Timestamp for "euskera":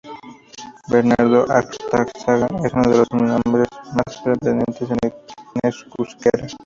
5.61-6.47